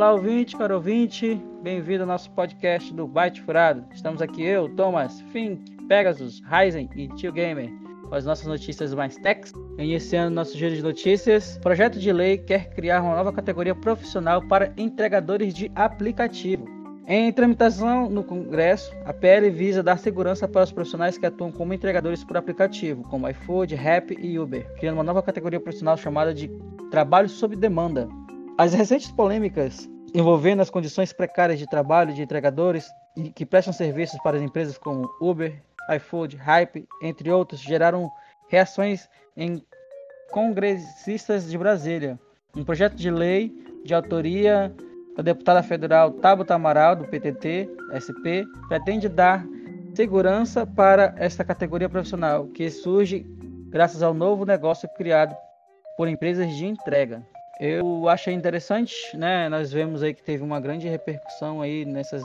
[0.00, 3.84] Olá, ouvinte, caro ouvinte, bem-vindo ao nosso podcast do Byte Furado.
[3.92, 7.70] Estamos aqui eu, Thomas, Fink, Pegasus, Ryzen e Tio Gamer
[8.08, 9.52] com as nossas notícias mais techs.
[9.76, 14.40] Iniciando nosso giro de notícias, o projeto de lei quer criar uma nova categoria profissional
[14.40, 16.64] para entregadores de aplicativo.
[17.06, 21.74] Em tramitação no Congresso, a PL visa dar segurança para os profissionais que atuam como
[21.74, 26.50] entregadores por aplicativo, como iFood, Rap e Uber, criando uma nova categoria profissional chamada de
[26.90, 28.08] trabalho sob demanda.
[28.58, 32.90] As recentes polêmicas envolvendo as condições precárias de trabalho de entregadores
[33.34, 35.62] que prestam serviços para as empresas como Uber,
[35.94, 38.10] iFood, Hype, entre outros, geraram
[38.48, 39.62] reações em
[40.30, 42.18] congressistas de Brasília.
[42.56, 43.52] Um projeto de lei
[43.84, 44.74] de autoria
[45.16, 49.44] a deputada federal Tabata Amaral, do PTT, SP, pretende dar
[49.94, 53.26] segurança para esta categoria profissional, que surge
[53.68, 55.36] graças ao novo negócio criado
[55.96, 57.26] por empresas de entrega.
[57.60, 59.48] Eu achei interessante, né?
[59.50, 62.22] Nós vemos aí que teve uma grande repercussão aí nessas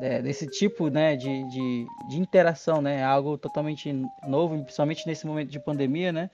[0.00, 3.02] é, desse tipo, né, de, de, de interação, né?
[3.02, 3.92] Algo totalmente
[4.28, 6.30] novo, principalmente nesse momento de pandemia, né?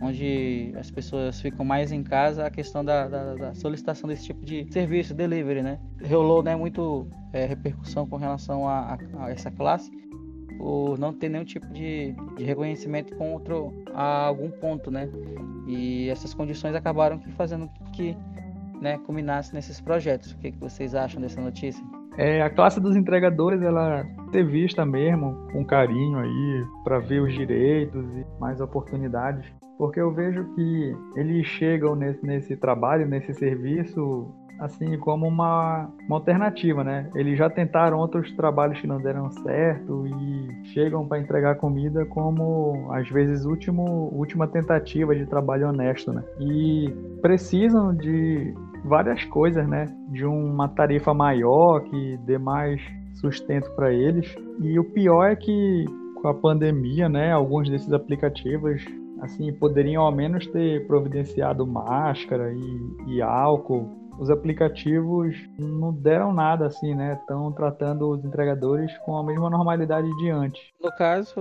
[0.00, 4.44] onde as pessoas ficam mais em casa, a questão da, da, da solicitação desse tipo
[4.44, 5.78] de serviço, delivery, né?
[6.08, 9.90] Rolou né, muito é, repercussão com relação a, a, a, essa classe,
[10.58, 13.54] por não ter nenhum tipo de, de reconhecimento contra
[13.94, 15.08] algum ponto, né?
[15.66, 18.16] E essas condições acabaram que fazendo que
[18.80, 20.32] né, culminasse nesses projetos.
[20.32, 21.84] O que, que vocês acham dessa notícia?
[22.16, 27.32] É, a classe dos entregadores, ela ter vista mesmo com carinho aí para ver os
[27.32, 29.46] direitos e mais oportunidades
[29.78, 36.16] porque eu vejo que eles chegam nesse, nesse trabalho, nesse serviço, assim como uma, uma
[36.16, 37.10] alternativa, né?
[37.14, 42.88] Eles já tentaram outros trabalhos que não deram certo e chegam para entregar comida como
[42.92, 46.22] às vezes último última tentativa de trabalho honesto, né?
[46.40, 46.92] E
[47.22, 49.86] precisam de várias coisas, né?
[50.08, 52.80] De uma tarifa maior que dê mais
[53.14, 54.34] sustento para eles.
[54.60, 55.84] E o pior é que
[56.20, 58.84] com a pandemia, né, alguns desses aplicativos
[59.20, 64.07] assim, poderiam ao menos ter providenciado máscara e, e álcool.
[64.18, 67.18] Os aplicativos não deram nada assim, né?
[67.20, 70.62] Estão tratando os entregadores com a mesma normalidade de antes.
[70.82, 71.34] No caso,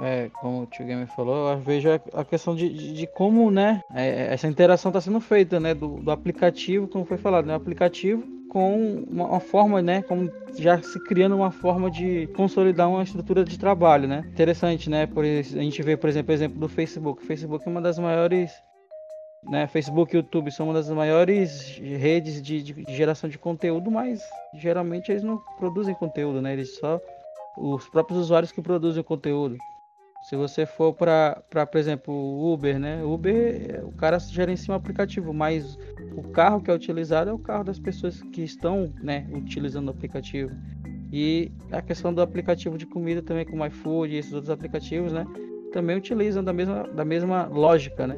[0.00, 3.82] é, como o tio Gamer falou, eu vejo a questão de, de, de como, né,
[3.94, 7.56] é, essa interação está sendo feita, né, do, do, aplicativo, como foi falado, né, o
[7.56, 13.02] aplicativo com uma, uma, forma, né, como já se criando uma forma de consolidar uma
[13.02, 14.24] estrutura de trabalho, né?
[14.32, 15.06] Interessante, né?
[15.06, 17.22] Por a gente vê, por exemplo, o exemplo do Facebook.
[17.22, 18.52] O Facebook é uma das maiores,
[19.42, 19.66] né?
[19.66, 24.20] Facebook e YouTube são uma das maiores redes de, de, geração de conteúdo, mas
[24.54, 26.52] geralmente eles não produzem conteúdo, né?
[26.52, 27.00] Eles só
[27.56, 29.56] os próprios usuários que produzem o conteúdo.
[30.28, 33.04] Se você for para, por exemplo, o Uber, né?
[33.04, 35.78] Uber, o cara gerencia um aplicativo, mas
[36.16, 39.90] o carro que é utilizado é o carro das pessoas que estão, né, utilizando o
[39.90, 40.50] aplicativo.
[41.12, 45.24] E a questão do aplicativo de comida também, como iFood e esses outros aplicativos, né?
[45.72, 48.16] Também utilizam da mesma, da mesma lógica, né?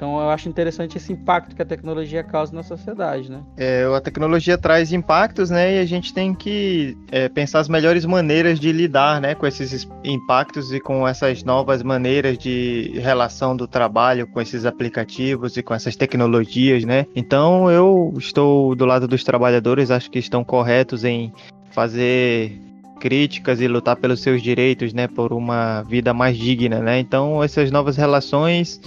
[0.00, 3.42] Então eu acho interessante esse impacto que a tecnologia causa na sociedade, né?
[3.58, 5.76] É, a tecnologia traz impactos, né?
[5.76, 9.86] E a gente tem que é, pensar as melhores maneiras de lidar, né, com esses
[10.02, 15.74] impactos e com essas novas maneiras de relação do trabalho com esses aplicativos e com
[15.74, 17.04] essas tecnologias, né?
[17.14, 21.30] Então eu estou do lado dos trabalhadores, acho que estão corretos em
[21.72, 22.58] fazer
[23.00, 26.98] críticas e lutar pelos seus direitos, né, por uma vida mais digna, né?
[26.98, 28.80] Então essas novas relações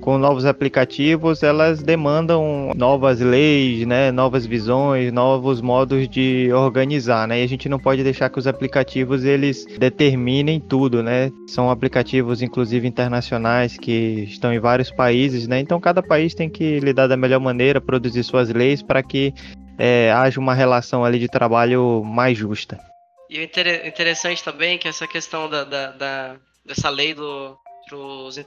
[0.00, 7.40] com novos aplicativos, elas demandam novas leis, né, novas visões, novos modos de organizar, né?
[7.40, 11.30] E a gente não pode deixar que os aplicativos eles determinem tudo, né?
[11.46, 15.60] São aplicativos inclusive internacionais que estão em vários países, né?
[15.60, 19.34] Então cada país tem que lidar da melhor maneira, produzir suas leis para que
[19.78, 22.78] é, haja uma relação ali de trabalho mais justa.
[23.28, 26.36] E o interessante também é que essa questão da, da, da
[26.66, 27.56] dessa lei do
[27.90, 28.38] para os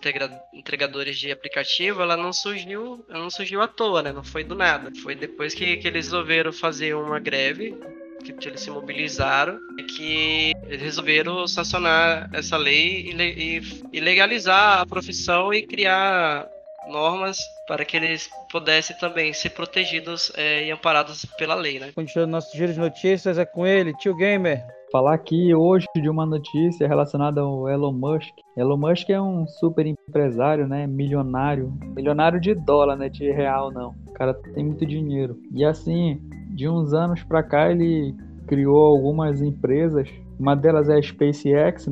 [0.54, 4.14] entregadores de aplicativo, ela não surgiu, ela não surgiu à toa, né?
[4.14, 4.90] Não foi do nada.
[5.04, 7.78] Foi depois que, que eles resolveram fazer uma greve,
[8.24, 9.60] que eles se mobilizaram,
[9.98, 16.48] que eles resolveram sancionar essa lei e, e, legalizar a profissão e criar
[16.88, 21.92] normas para que eles pudessem também ser protegidos é, e amparados pela lei, né?
[21.94, 26.24] Continuando nosso giro de notícias é com ele, tio Gamer falar aqui hoje de uma
[26.24, 28.30] notícia relacionada ao Elon Musk.
[28.56, 30.86] Elon Musk é um super empresário, né?
[30.86, 31.74] Milionário.
[31.96, 33.10] Milionário de dólar, né?
[33.10, 33.96] De real, não.
[34.06, 35.36] O cara tem muito dinheiro.
[35.52, 36.22] E assim,
[36.56, 40.08] de uns anos para cá, ele criou algumas empresas.
[40.40, 41.90] Uma delas é a SpaceX.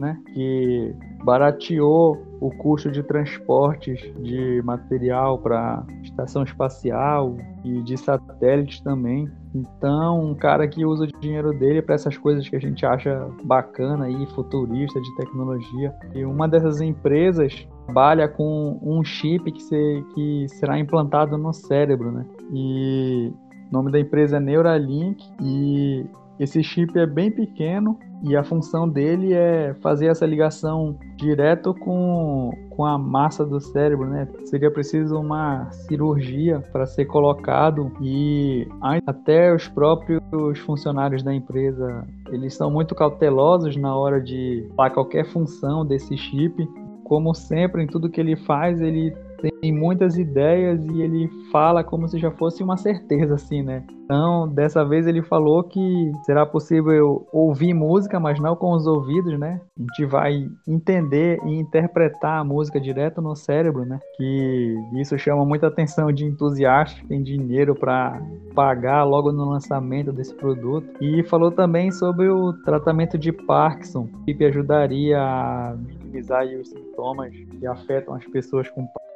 [0.00, 0.18] Né?
[0.32, 9.30] Que barateou o custo de transportes de material para estação espacial e de satélites também.
[9.54, 13.28] Então, um cara que usa o dinheiro dele para essas coisas que a gente acha
[13.44, 15.94] bacana e futurista de tecnologia.
[16.14, 22.10] E uma dessas empresas trabalha com um chip que, se, que será implantado no cérebro,
[22.10, 22.24] né?
[22.52, 23.32] E
[23.70, 26.06] o nome da empresa é Neuralink e
[26.40, 32.50] esse chip é bem pequeno e a função dele é fazer essa ligação direto com,
[32.70, 34.26] com a massa do cérebro, né?
[34.46, 38.66] Seria preciso uma cirurgia para ser colocado e
[39.06, 45.84] até os próprios funcionários da empresa, eles são muito cautelosos na hora de qualquer função
[45.84, 46.66] desse chip.
[47.04, 52.08] Como sempre, em tudo que ele faz, ele tem muitas ideias e ele fala como
[52.08, 53.84] se já fosse uma certeza, assim, né?
[54.04, 59.38] Então, dessa vez ele falou que será possível ouvir música, mas não com os ouvidos,
[59.38, 59.60] né?
[59.78, 64.00] A gente vai entender e interpretar a música direto no cérebro, né?
[64.16, 68.20] Que isso chama muita atenção de entusiastas que têm dinheiro para
[68.52, 70.88] pagar logo no lançamento desse produto.
[71.00, 77.66] E falou também sobre o tratamento de Parkinson, que ajudaria a minimizar os sintomas que
[77.66, 79.09] afetam as pessoas com Parkinson.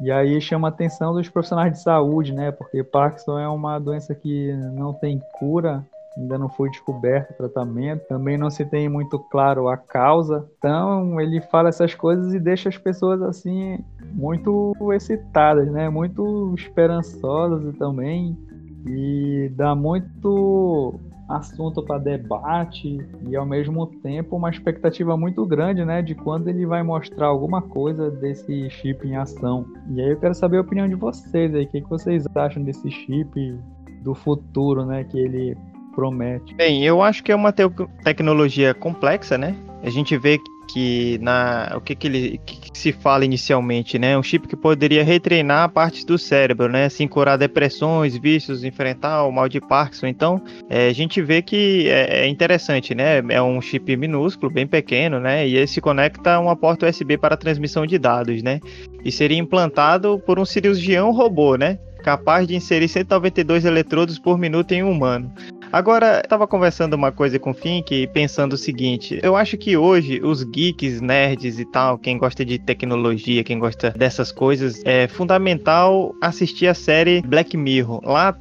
[0.00, 2.50] E aí chama a atenção dos profissionais de saúde, né?
[2.50, 5.84] Porque Parkinson é uma doença que não tem cura,
[6.16, 10.46] ainda não foi descoberto o tratamento, também não se tem muito claro a causa.
[10.58, 13.78] Então, ele fala essas coisas e deixa as pessoas assim
[14.12, 15.88] muito excitadas, né?
[15.88, 18.36] Muito esperançosas também
[18.86, 22.98] e dá muito assunto para debate
[23.28, 27.60] e ao mesmo tempo uma expectativa muito grande, né, de quando ele vai mostrar alguma
[27.60, 29.66] coisa desse chip em ação.
[29.90, 32.62] E aí eu quero saber a opinião de vocês aí, o que, que vocês acham
[32.62, 33.58] desse chip
[34.02, 35.56] do futuro, né, que ele
[35.94, 36.54] promete.
[36.54, 37.62] Bem, eu acho que é uma te
[38.04, 39.56] tecnologia complexa, né?
[39.82, 40.38] A gente vê
[40.68, 44.16] que na o que, que ele que, se fala inicialmente, né?
[44.16, 46.84] Um chip que poderia retreinar partes do cérebro, né?
[46.84, 50.06] Assim curar depressões, vícios, enfrentar o mal de Parkinson.
[50.06, 53.18] Então, é, a gente vê que é, é, interessante, né?
[53.30, 55.48] É um chip minúsculo, bem pequeno, né?
[55.48, 58.60] E ele se conecta a uma porta USB para transmissão de dados, né?
[59.04, 61.78] E seria implantado por um cirurgião robô, né?
[62.08, 65.30] Capaz de inserir 192 eletrodos por minuto em um humano.
[65.70, 69.76] Agora, eu tava conversando uma coisa com o Fink, pensando o seguinte: eu acho que
[69.76, 75.06] hoje os geeks, nerds e tal, quem gosta de tecnologia, quem gosta dessas coisas, é
[75.06, 78.00] fundamental assistir a série Black Mirror.
[78.02, 78.32] Lá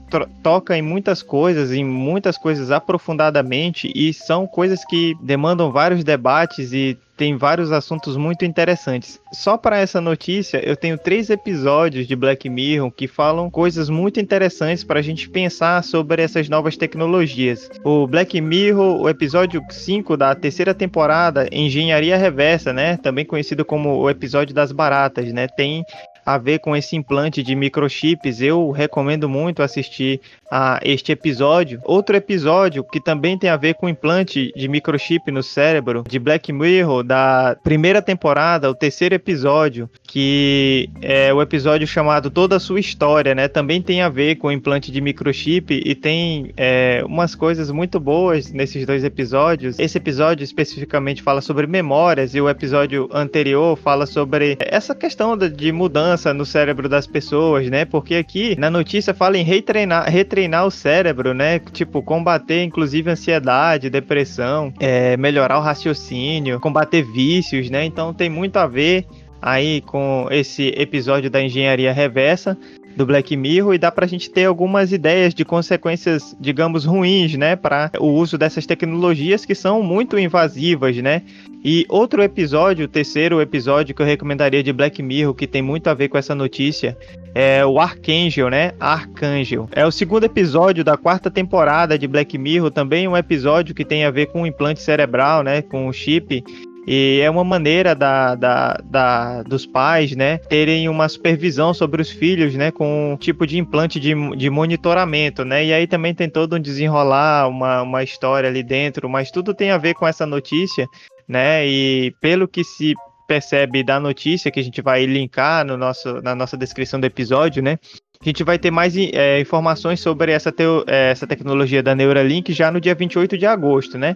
[0.42, 6.72] toca em muitas coisas, em muitas coisas aprofundadamente, e são coisas que demandam vários debates
[6.72, 9.20] e tem vários assuntos muito interessantes.
[9.34, 14.20] Só para essa notícia, eu tenho três episódios de Black Mirror que falam coisas muito
[14.20, 17.70] interessantes para a gente pensar sobre essas novas tecnologias.
[17.84, 22.98] O Black Mirror, o episódio 5 da terceira temporada, Engenharia Reversa, né?
[22.98, 25.48] Também conhecido como o episódio das baratas, né?
[25.48, 25.84] Tem
[26.28, 30.20] a ver com esse implante de microchips, eu recomendo muito assistir
[30.52, 31.80] a este episódio.
[31.86, 36.52] Outro episódio que também tem a ver com implante de microchip no cérebro de Black
[36.52, 42.82] Mirror da primeira temporada, o terceiro episódio, que é o episódio chamado Toda a Sua
[42.82, 43.48] História, né?
[43.48, 48.52] Também tem a ver com implante de microchip e tem é, umas coisas muito boas
[48.52, 49.80] nesses dois episódios.
[49.80, 55.72] Esse episódio especificamente fala sobre memórias e o episódio anterior fala sobre essa questão de
[55.72, 57.86] mudança mudança no cérebro das pessoas, né?
[57.86, 61.60] Porque aqui na notícia fala em retreinar, retreinar o cérebro, né?
[61.60, 67.86] Tipo, combater inclusive ansiedade, depressão, é, melhorar o raciocínio, combater vícios, né?
[67.86, 69.06] Então tem muito a ver
[69.40, 72.58] aí com esse episódio da engenharia reversa
[72.96, 77.36] do Black Mirror e dá para a gente ter algumas ideias de consequências, digamos, ruins,
[77.36, 81.22] né, para o uso dessas tecnologias que são muito invasivas, né?
[81.70, 85.90] E outro episódio, o terceiro episódio que eu recomendaria de Black Mirror, que tem muito
[85.90, 86.98] a ver com essa notícia,
[87.36, 88.72] é o Archangel, né?
[88.80, 89.68] Archangel.
[89.74, 94.06] É o segundo episódio da quarta temporada de Black Mirror, também um episódio que tem
[94.06, 95.62] a ver com o implante cerebral, né?
[95.62, 96.42] Com o chip.
[96.88, 102.10] E é uma maneira da, da, da, dos pais, né, terem uma supervisão sobre os
[102.10, 106.30] filhos, né, com um tipo de implante de, de monitoramento, né, e aí também tem
[106.30, 110.26] todo um desenrolar, uma, uma história ali dentro, mas tudo tem a ver com essa
[110.26, 110.88] notícia,
[111.28, 112.94] né, e pelo que se
[113.28, 117.62] percebe da notícia que a gente vai linkar no nosso, na nossa descrição do episódio,
[117.62, 117.78] né,
[118.22, 122.52] a gente vai ter mais é, informações sobre essa, teo, é, essa tecnologia da Neuralink
[122.52, 124.16] já no dia 28 de agosto, né?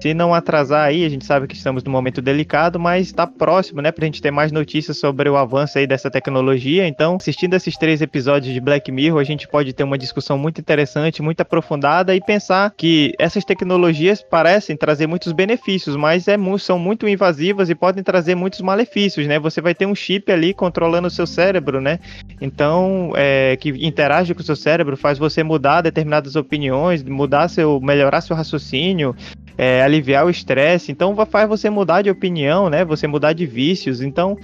[0.00, 3.80] Se não atrasar aí, a gente sabe que estamos num momento delicado, mas está próximo,
[3.80, 6.86] né, para a gente ter mais notícias sobre o avanço aí dessa tecnologia.
[6.86, 10.60] Então, assistindo esses três episódios de Black Mirror, a gente pode ter uma discussão muito
[10.60, 16.78] interessante, muito aprofundada e pensar que essas tecnologias parecem trazer muitos benefícios, mas é, são
[16.78, 19.38] muito invasivas e podem trazer muitos malefícios, né?
[19.38, 21.98] Você vai ter um chip ali controlando o seu cérebro, né?
[22.40, 27.80] Então, é, que interage com o seu cérebro, faz você mudar determinadas opiniões, mudar seu,
[27.80, 29.14] melhorar seu raciocínio,
[29.56, 30.92] é, aliviar o estresse.
[30.92, 32.84] Então, faz você mudar de opinião, né?
[32.84, 34.00] Você mudar de vícios.
[34.00, 34.36] Então,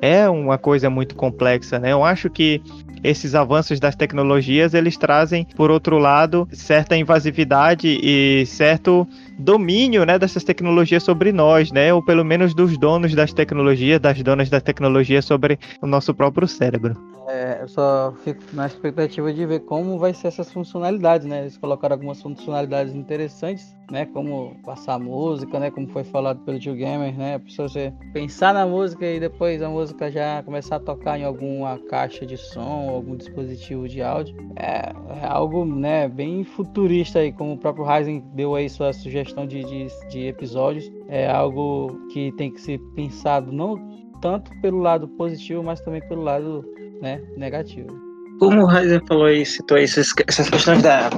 [0.00, 1.92] é uma coisa muito complexa, né?
[1.92, 2.62] Eu acho que
[3.02, 9.06] esses avanços das tecnologias eles trazem, por outro lado, certa invasividade e certo
[9.38, 14.22] domínio, né, dessas tecnologias sobre nós, né, ou pelo menos dos donos das tecnologias, das
[14.22, 17.09] donas da tecnologia sobre o nosso próprio cérebro.
[17.28, 21.40] É, eu só fico na expectativa de ver como vai ser essas funcionalidades, né?
[21.40, 24.06] Eles colocaram algumas funcionalidades interessantes, né?
[24.06, 25.70] Como passar música, né?
[25.70, 27.38] Como foi falado pelo Tio Gamer, né?
[27.38, 31.78] Pra você pensar na música e depois a música já começar a tocar em alguma
[31.88, 34.34] caixa de som, algum dispositivo de áudio.
[34.56, 36.08] É, é algo, né?
[36.08, 40.90] Bem futurista aí, como o próprio Ryzen deu aí sua sugestão de, de, de episódios.
[41.08, 46.22] É algo que tem que ser pensado não tanto pelo lado positivo, mas também pelo
[46.22, 46.64] lado
[47.00, 47.88] né, negativo.
[48.38, 51.10] Como o Ryzen falou aí, citou aí essas, questões da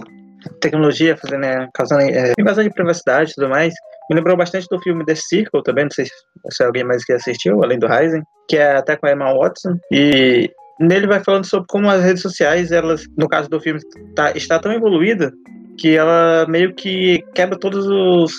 [0.61, 3.73] tecnologia fazendo, né, causando é, invasão de privacidade e tudo mais,
[4.11, 6.07] me lembrou bastante do filme The Circle também, não sei
[6.51, 9.79] se alguém mais que assistiu, além do Ryzen, que é até com a Emma Watson,
[9.91, 13.81] e nele vai falando sobre como as redes sociais, elas, no caso do filme,
[14.15, 15.33] tá, está tão evoluída
[15.79, 18.33] que ela meio que quebra todos os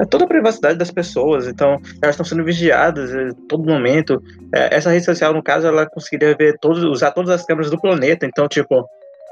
[0.00, 4.22] é toda a privacidade das pessoas, então elas estão sendo vigiadas a todo momento.
[4.54, 7.80] É, essa rede social, no caso, ela conseguiria ver todos, usar todas as câmeras do
[7.80, 8.88] planeta, então, tipo,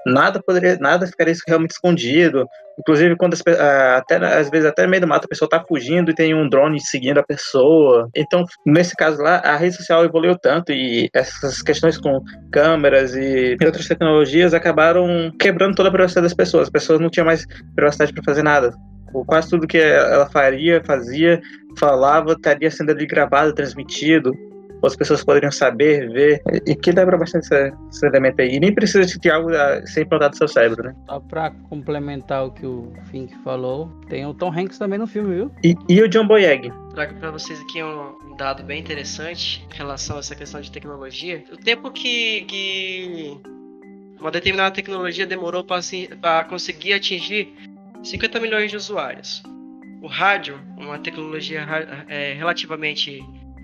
[0.06, 2.46] nada poderia, nada ficaria realmente escondido.
[2.78, 3.42] Inclusive, quando as,
[3.96, 6.48] até, às vezes até no meio do mato a pessoa está fugindo e tem um
[6.48, 8.08] drone seguindo a pessoa.
[8.14, 13.56] Então, nesse caso lá, a rede social evoluiu tanto e essas questões com câmeras e
[13.64, 16.64] outras tecnologias acabaram quebrando toda a privacidade das pessoas.
[16.64, 18.72] As pessoas não tinham mais privacidade para fazer nada
[19.24, 21.40] quase tudo que ela faria, fazia,
[21.78, 24.32] falava, estaria sendo ali gravado, transmitido.
[24.84, 28.54] As pessoas poderiam saber, ver, e que lembra bastante esse, esse elemento aí.
[28.54, 30.94] E nem precisa de algo a ser implantado no seu cérebro, né?
[31.08, 35.34] Só pra complementar o que o Fink falou, tem o Tom Hanks também no filme,
[35.34, 35.50] viu?
[35.64, 36.72] E, e o John Boyega.
[36.94, 41.42] Trago pra vocês aqui um dado bem interessante em relação a essa questão de tecnologia.
[41.50, 43.40] O tempo que, que
[44.20, 47.52] uma determinada tecnologia demorou para conseguir atingir
[48.06, 49.42] 50 milhões de usuários.
[50.00, 51.66] O rádio, uma tecnologia
[52.08, 53.20] é, relativamente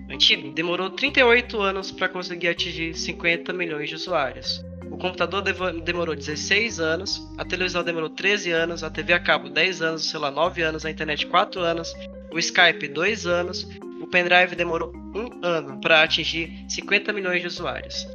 [0.09, 4.61] antiga, demorou 38 anos para conseguir atingir 50 milhões de usuários.
[4.91, 9.81] O computador demorou 16 anos, a televisão demorou 13 anos, a TV a cabo 10
[9.81, 11.93] anos, o celular 9 anos, a internet 4 anos,
[12.29, 13.65] o Skype 2 anos,
[14.01, 18.05] o pendrive demorou 1 ano para atingir 50 milhões de usuários.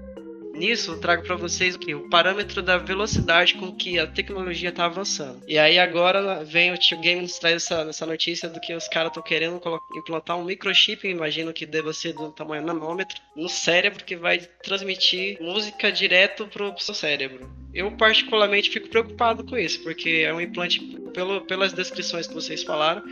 [0.55, 1.95] Nisso, eu trago para vocês o que?
[1.95, 5.43] O parâmetro da velocidade com que a tecnologia está avançando.
[5.47, 8.88] E aí agora vem o Tio Game nos traz essa, essa notícia do que os
[8.88, 9.61] caras estão querendo
[9.97, 15.40] implantar um microchip, imagino que deva ser do tamanho nanômetro, no cérebro que vai transmitir
[15.40, 17.49] música direto pro seu cérebro.
[17.73, 20.81] Eu particularmente fico preocupado com isso, porque é um implante,
[21.12, 23.02] pelo, pelas descrições que vocês falaram,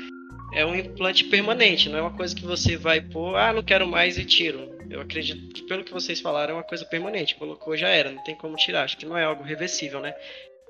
[0.53, 3.87] é um implante permanente, não é uma coisa que você vai pôr, ah, não quero
[3.87, 4.76] mais e tiro.
[4.91, 7.35] Eu acredito que, pelo que vocês falaram, é uma coisa permanente.
[7.37, 8.85] Colocou, já era, não tem como tirar.
[8.85, 10.15] Acho que não é algo reversível, né?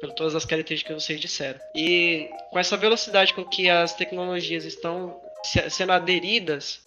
[0.00, 1.58] Por todas as características que vocês disseram.
[1.75, 5.20] E com essa velocidade com que as tecnologias estão
[5.70, 6.80] sendo aderidas,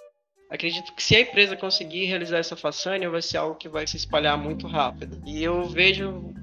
[0.50, 3.98] acredito que se a empresa conseguir realizar essa façanha, vai ser algo que vai se
[3.98, 5.22] espalhar muito rápido.
[5.26, 6.34] E eu vejo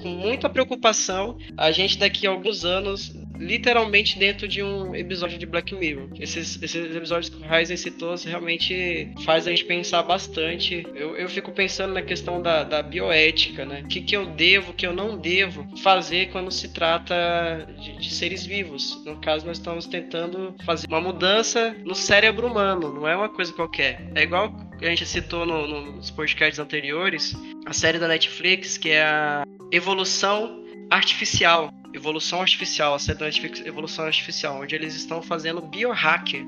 [0.00, 5.46] com, muita preocupação a gente daqui a alguns anos literalmente dentro de um episódio de
[5.46, 6.08] Black Mirror.
[6.18, 10.86] Esses, esses episódios que o Ryzen citou realmente faz a gente pensar bastante.
[10.94, 13.82] Eu, eu fico pensando na questão da, da bioética, né?
[13.84, 17.98] O que, que eu devo, o que eu não devo fazer quando se trata de,
[17.98, 19.02] de seres vivos.
[19.04, 23.52] No caso, nós estamos tentando fazer uma mudança no cérebro humano, não é uma coisa
[23.52, 24.10] qualquer.
[24.14, 28.90] É igual a gente citou no, no, nos podcasts anteriores, a série da Netflix, que
[28.90, 33.28] é a Evolução Artificial evolução artificial, a série da
[33.64, 36.44] evolução artificial, onde eles estão fazendo biohacker,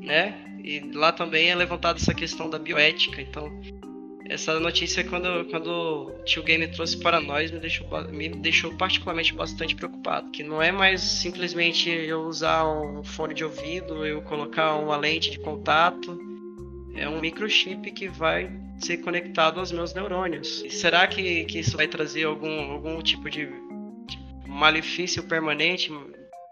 [0.00, 0.34] né?
[0.62, 3.20] E lá também é levantada essa questão da bioética.
[3.20, 3.50] Então,
[4.26, 9.34] essa notícia, quando, quando o Tio Game trouxe para nós, me deixou, me deixou particularmente
[9.34, 10.30] bastante preocupado.
[10.30, 15.30] Que não é mais simplesmente eu usar um fone de ouvido, eu colocar uma lente
[15.30, 16.18] de contato.
[16.96, 20.62] É um microchip que vai ser conectado aos meus neurônios.
[20.64, 23.48] E será que, que isso vai trazer algum, algum tipo de
[24.46, 25.90] malefício permanente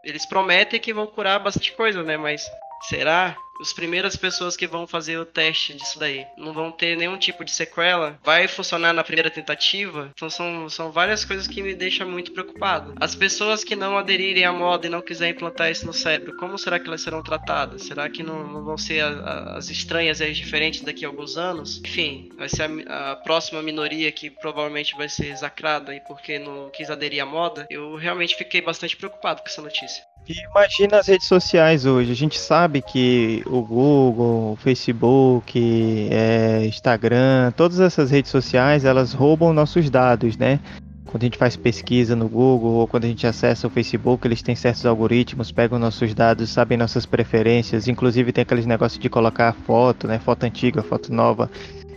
[0.02, 2.16] eles prometem que vão curar bastante coisa, né?
[2.16, 2.44] Mas
[2.88, 3.36] será?
[3.62, 7.44] As primeiras pessoas que vão fazer o teste disso daí não vão ter nenhum tipo
[7.44, 8.18] de sequela?
[8.24, 10.10] Vai funcionar na primeira tentativa?
[10.12, 12.92] Então são, são várias coisas que me deixam muito preocupado.
[13.00, 16.58] As pessoas que não aderirem à moda e não quiserem implantar isso no cérebro, como
[16.58, 17.82] será que elas serão tratadas?
[17.82, 21.08] Será que não, não vão ser a, a, as estranhas e as diferentes daqui a
[21.08, 21.80] alguns anos?
[21.84, 26.68] Enfim, vai ser a, a, próxima minoria que provavelmente vai ser exacrada e porque não
[26.70, 27.64] quis aderir à moda.
[27.70, 30.02] Eu realmente fiquei bastante preocupado com essa notícia.
[30.28, 32.12] E imagina as redes sociais hoje.
[32.12, 39.12] A gente sabe que o Google, o Facebook, é, Instagram, todas essas redes sociais, elas
[39.12, 40.60] roubam nossos dados, né?
[41.04, 44.40] Quando a gente faz pesquisa no Google ou quando a gente acessa o Facebook, eles
[44.40, 49.52] têm certos algoritmos, pegam nossos dados, sabem nossas preferências, inclusive tem aqueles negócios de colocar
[49.52, 50.18] foto, né?
[50.20, 51.50] Foto antiga, foto nova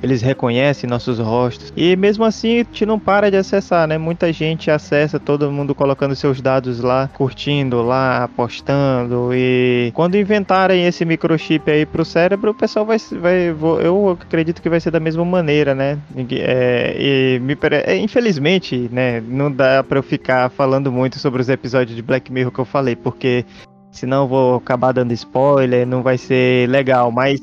[0.05, 1.73] eles reconhecem nossos rostos.
[1.75, 3.97] E mesmo assim, a gente não para de acessar, né?
[3.97, 9.31] Muita gente acessa, todo mundo colocando seus dados lá, curtindo lá, apostando.
[9.33, 12.97] E quando inventarem esse microchip aí pro cérebro, o pessoal vai.
[13.19, 13.49] vai
[13.83, 15.97] eu acredito que vai ser da mesma maneira, né?
[16.31, 19.21] É, e me, é, infelizmente, né?
[19.27, 22.65] Não dá pra eu ficar falando muito sobre os episódios de Black Mirror que eu
[22.65, 23.43] falei, porque
[23.95, 27.41] senão eu vou acabar dando spoiler, não vai ser legal, mas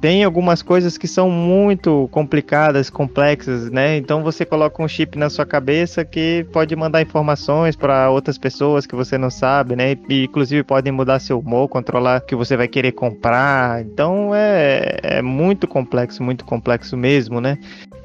[0.00, 3.96] tem algumas coisas que são muito complicadas, complexas, né?
[3.96, 8.86] Então você coloca um chip na sua cabeça que pode mandar informações para outras pessoas
[8.86, 9.96] que você não sabe, né?
[10.08, 13.82] E inclusive podem mudar seu humor, controlar o que você vai querer comprar.
[13.82, 17.58] Então é, é muito complexo, muito complexo mesmo, né?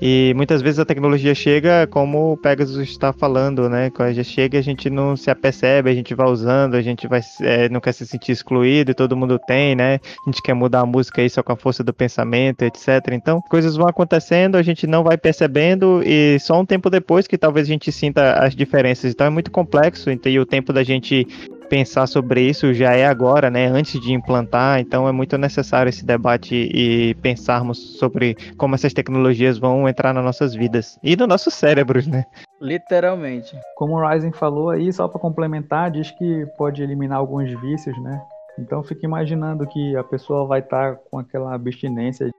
[0.05, 3.89] E muitas vezes a tecnologia chega como o Pegasus está falando, né?
[3.89, 7.07] Quando a gente chega, a gente não se apercebe, a gente vai usando, a gente
[7.07, 10.01] vai é, não quer se sentir excluído, e todo mundo tem, né?
[10.27, 13.13] A gente quer mudar a música aí só com a força do pensamento, etc.
[13.13, 17.37] Então, coisas vão acontecendo, a gente não vai percebendo e só um tempo depois que
[17.37, 19.09] talvez a gente sinta as diferenças.
[19.13, 21.25] Então é muito complexo, e o tempo da gente
[21.73, 23.65] pensar sobre isso já é agora, né?
[23.65, 29.57] Antes de implantar, então é muito necessário esse debate e pensarmos sobre como essas tecnologias
[29.57, 32.25] vão entrar nas nossas vidas e nos nossos cérebros, né?
[32.61, 33.57] Literalmente.
[33.75, 38.21] Como o Ryzen falou aí, só para complementar, diz que pode eliminar alguns vícios, né?
[38.59, 42.29] Então fica imaginando que a pessoa vai estar tá com aquela abstinência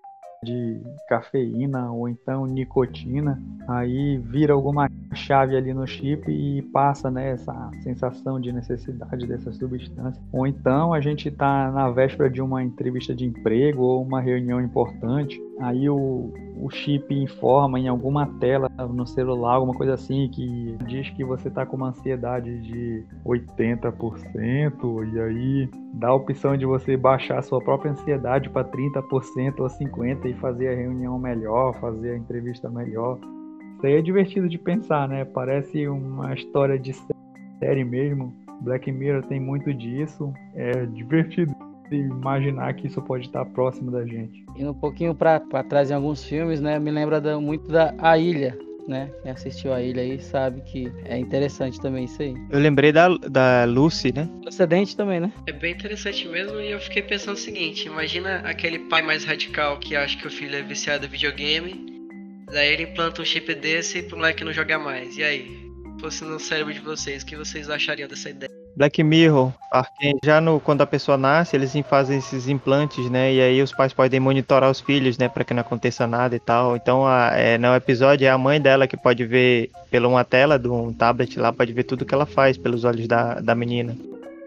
[0.45, 7.31] de cafeína ou então nicotina, aí vira alguma chave ali no chip e passa né,
[7.31, 10.23] essa sensação de necessidade dessa substância.
[10.33, 14.61] Ou então a gente está na véspera de uma entrevista de emprego ou uma reunião
[14.61, 20.77] importante, aí o, o chip informa em alguma tela no celular, alguma coisa assim, que
[20.87, 26.67] diz que você está com uma ansiedade de 80%, e aí dá a opção de
[26.67, 31.75] você baixar a sua própria ansiedade para 30% ou 50% e fazer a reunião melhor,
[31.81, 33.19] fazer a entrevista melhor.
[33.77, 35.25] Isso aí é divertido de pensar, né?
[35.25, 36.93] Parece uma história de
[37.59, 38.33] série mesmo.
[38.61, 40.33] Black Mirror tem muito disso.
[40.55, 41.54] É divertido
[41.97, 44.45] imaginar que isso pode estar próximo da gente.
[44.57, 46.79] Indo um pouquinho para trás em alguns filmes, né?
[46.79, 49.11] Me lembra da, muito da A Ilha, né?
[49.23, 52.35] Quem assistiu a ilha aí sabe que é interessante também isso aí.
[52.51, 54.29] Eu lembrei da, da Lucy, né?
[54.43, 55.33] Precedente também, né?
[55.47, 59.79] É bem interessante mesmo e eu fiquei pensando o seguinte: imagina aquele pai mais radical
[59.79, 61.87] que acha que o filho é viciado em videogame,
[62.53, 65.17] daí ele implanta um chip desse pro moleque não jogar mais.
[65.17, 65.65] E aí?
[65.95, 68.64] Se fosse no cérebro de vocês, o que vocês achariam dessa ideia?
[68.77, 69.53] Black Mirror,
[70.25, 73.33] já no, quando a pessoa nasce, eles fazem esses implantes, né?
[73.33, 75.29] E aí os pais podem monitorar os filhos, né?
[75.29, 76.77] Para que não aconteça nada e tal.
[76.77, 80.59] Então, a, é, no episódio, é a mãe dela que pode ver pela uma tela
[80.59, 83.97] de um tablet lá, pode ver tudo que ela faz pelos olhos da, da menina.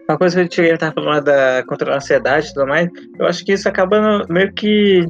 [0.08, 2.88] Uma coisa que a gente estar falando da contra a ansiedade e tudo mais,
[3.18, 5.06] eu acho que isso acaba meio que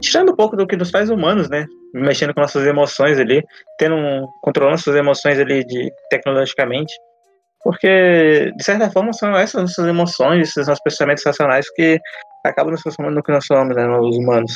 [0.00, 1.66] tirando um pouco do que nos faz humanos, né?
[1.94, 3.42] Mexendo com nossas emoções ali,
[3.78, 6.92] tendo um, controlando suas emoções ali de, tecnologicamente.
[7.62, 11.98] Porque, de certa forma, são essas nossas emoções, esses nossos pensamentos racionais que
[12.44, 14.52] acabam nos transformando no que nós somos, né, os humanos.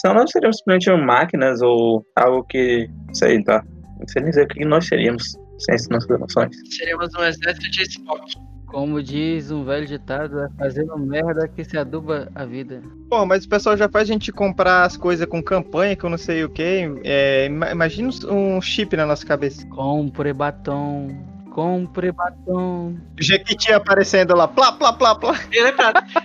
[0.00, 3.62] Senão nós seríamos simplesmente máquinas ou algo que, sei lá,
[3.98, 6.56] não sei nem dizer o que nós seríamos sem essas nossas emoções.
[6.76, 8.50] Seríamos um exército de Spock.
[8.66, 12.80] Como diz um velho ditado, é fazendo merda que se aduba a vida.
[13.10, 16.10] Pô, mas o pessoal já faz a gente comprar as coisas com campanha, que eu
[16.10, 16.88] não sei o que.
[17.02, 19.66] É, imagina um chip na nossa cabeça.
[19.66, 21.08] Compre batom,
[21.50, 22.96] Compre batom.
[23.18, 25.34] Jequiti aparecendo lá, plá, plá, plá, plá.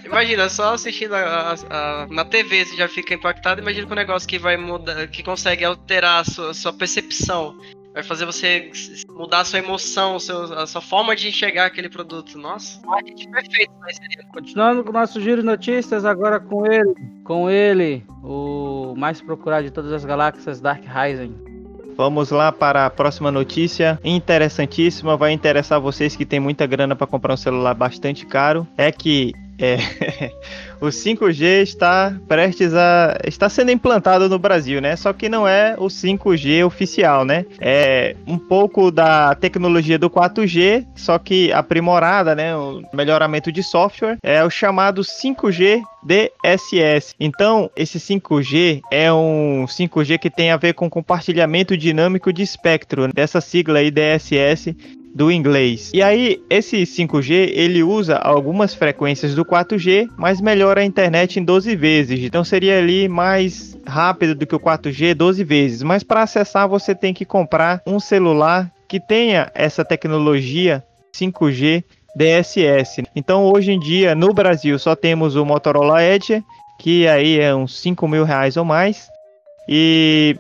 [0.05, 3.61] Imagina, só assistindo a, a, a, na TV você já fica impactado.
[3.61, 7.57] Imagina com um negócio que vai mudar, que consegue alterar a sua, sua percepção.
[7.93, 8.71] Vai fazer você
[9.09, 12.37] mudar a sua emoção, seu, a sua forma de enxergar aquele produto.
[12.37, 14.25] Nossa, marketing perfeito vai ser.
[14.33, 16.93] Continuando com o nosso giro de notícias, agora com ele.
[17.23, 21.54] Com ele, o mais procurado de todas as galáxias, Dark Rising.
[21.97, 27.07] Vamos lá para a próxima notícia, interessantíssima, vai interessar vocês que tem muita grana para
[27.07, 28.67] comprar um celular bastante caro.
[28.77, 29.77] É que é,
[30.81, 34.95] o 5G está prestes a está sendo implantado no Brasil, né?
[34.95, 37.45] Só que não é o 5G oficial, né?
[37.59, 42.55] É um pouco da tecnologia do 4G, só que aprimorada, né?
[42.55, 47.15] O melhoramento de software é o chamado 5G DSS.
[47.19, 53.11] Então, esse 5G é um 5G que tem a ver com compartilhamento dinâmico de espectro,
[53.13, 54.75] dessa sigla aí DSS
[55.15, 55.91] do inglês.
[55.93, 61.43] E aí, esse 5G, ele usa algumas frequências do 4G, mas melhora a internet em
[61.43, 62.19] 12 vezes.
[62.19, 65.83] Então seria ali mais rápido do que o 4G 12 vezes.
[65.83, 70.83] Mas para acessar, você tem que comprar um celular que tenha essa tecnologia
[71.15, 73.03] 5G DSS.
[73.15, 76.43] Então, hoje em dia, no Brasil, só temos o Motorola Edge,
[76.77, 79.07] que aí é uns 5 mil reais ou mais.
[79.67, 80.35] E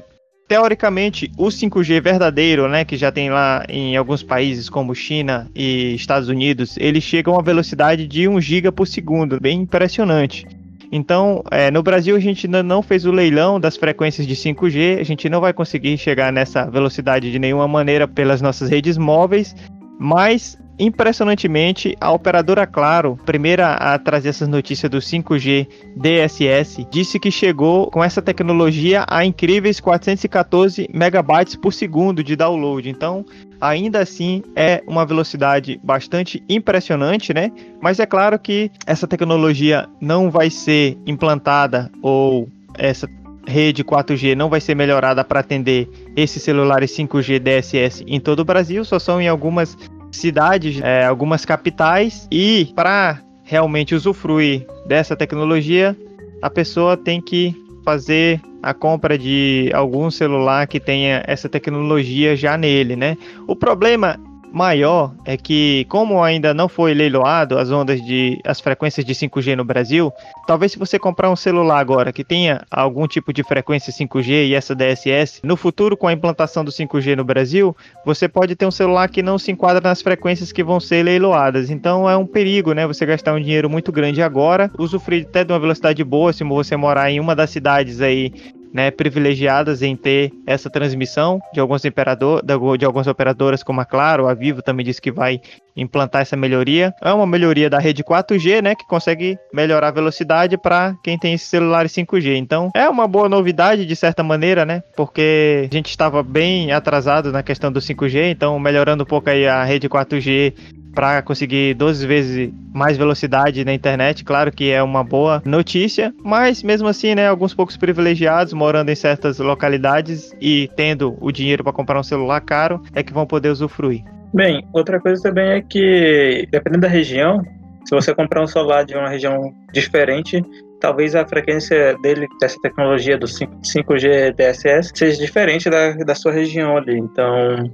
[0.47, 5.95] teoricamente, o 5G verdadeiro, né, que já tem lá em alguns países como China e
[5.95, 10.45] Estados Unidos, ele chega a uma velocidade de 1 GB por segundo, bem impressionante.
[10.91, 14.99] Então, é, no Brasil a gente ainda não fez o leilão das frequências de 5G,
[14.99, 19.55] a gente não vai conseguir chegar nessa velocidade de nenhuma maneira pelas nossas redes móveis,
[19.99, 27.31] mas Impressionantemente, a operadora Claro, primeira a trazer essas notícias do 5G DSS, disse que
[27.31, 32.89] chegou com essa tecnologia a incríveis 414 megabytes por segundo de download.
[32.89, 33.25] Então,
[33.61, 37.51] ainda assim é uma velocidade bastante impressionante, né?
[37.81, 43.09] Mas é claro que essa tecnologia não vai ser implantada ou essa
[43.47, 48.45] rede 4G não vai ser melhorada para atender esses celulares 5G DSS em todo o
[48.45, 49.77] Brasil, só são em algumas
[50.15, 55.95] cidades, é, algumas capitais, e para realmente usufruir dessa tecnologia,
[56.41, 62.57] a pessoa tem que fazer a compra de algum celular que tenha essa tecnologia já
[62.57, 63.15] nele, né?
[63.47, 64.19] O problema
[64.55, 69.53] maior é que, como ainda não foi leiloado as ondas de as frequências de 5G
[69.53, 70.13] no Brasil,
[70.47, 74.55] talvez se você comprar um celular agora que tenha algum tipo de frequência 5G e
[74.55, 78.71] essa DSS, no futuro com a implantação do 5G no Brasil, você pode ter um
[78.71, 81.69] celular que não se enquadra nas frequências que vão ser leiloadas.
[81.69, 82.87] Então é um perigo, né?
[82.87, 86.77] Você gastar um dinheiro muito grande agora, usufruir até de uma velocidade boa se você
[86.77, 88.31] morar em uma das cidades aí
[88.73, 92.43] né, privilegiadas em ter essa transmissão de alguns imperador,
[92.77, 95.39] de algumas operadoras como a Claro, a Vivo também disse que vai
[95.75, 96.93] implantar essa melhoria.
[97.01, 101.33] É uma melhoria da rede 4G, né, que consegue melhorar a velocidade para quem tem
[101.33, 102.35] esse celular 5G.
[102.35, 104.81] Então, é uma boa novidade de certa maneira, né?
[104.95, 109.47] Porque a gente estava bem atrasado na questão do 5G, então melhorando um pouco aí
[109.47, 110.53] a rede 4G
[110.95, 116.63] para conseguir 12 vezes mais velocidade na internet, claro que é uma boa notícia, mas
[116.63, 121.73] mesmo assim, né, alguns poucos privilegiados morando em certas localidades e tendo o dinheiro para
[121.73, 124.03] comprar um celular caro é que vão poder usufruir.
[124.33, 127.41] Bem, outra coisa também é que, dependendo da região,
[127.85, 130.43] se você comprar um celular de uma região diferente,
[130.81, 136.31] talvez a frequência dele, dessa tecnologia do 5, g DSS, seja diferente da, da sua
[136.31, 136.97] região ali.
[136.97, 137.71] Então,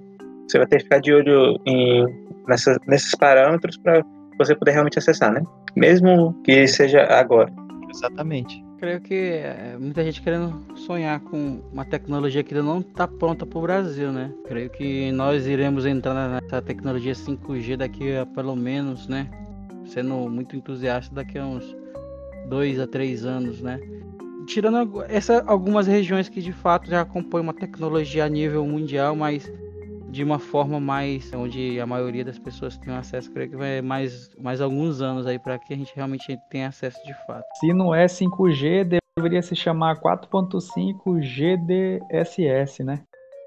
[0.48, 2.06] você vai ter que ficar de olho em
[2.48, 4.04] nessa, nesses parâmetros para
[4.38, 5.42] você poder realmente acessar, né?
[5.76, 7.52] Mesmo que seja agora.
[7.90, 8.64] Exatamente.
[8.82, 13.46] Creio que é, muita gente querendo sonhar com uma tecnologia que ainda não está pronta
[13.46, 14.34] para o Brasil, né?
[14.48, 19.30] Creio que nós iremos entrar nessa tecnologia 5G daqui a pelo menos, né?
[19.86, 21.76] Sendo muito entusiasta daqui a uns
[22.50, 23.80] dois a três anos, né?
[24.48, 29.52] Tirando essa, algumas regiões que de fato já acompanham uma tecnologia a nível mundial, mas
[30.12, 34.30] de uma forma mais onde a maioria das pessoas tem acesso, creio que vai mais,
[34.38, 37.46] mais alguns anos aí para que a gente realmente tenha acesso de fato.
[37.60, 43.02] Se não é 5G, deveria se chamar 4.5 GDSS, né?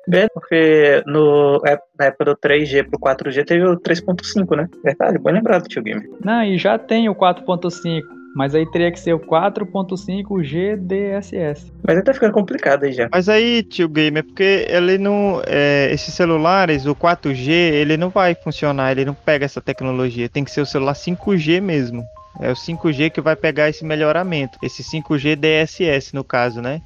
[0.06, 4.68] Bem, porque no, é, na época do 3G pro 4G teve o 3.5, né?
[4.82, 6.02] Verdade, bom lembrado, tio Game.
[6.22, 8.02] Não, e já tem o 4.5.
[8.34, 11.72] Mas aí teria que ser o 4.5 GDSS.
[11.86, 13.08] Mas aí tá ficando complicado aí já.
[13.12, 15.40] Mas aí, tio Gamer, porque ele não.
[15.46, 20.28] É, esses celulares, o 4G, ele não vai funcionar, ele não pega essa tecnologia.
[20.28, 22.02] Tem que ser o celular 5G mesmo.
[22.40, 24.58] É o 5G que vai pegar esse melhoramento.
[24.60, 26.82] Esse 5G DSS, no caso, né?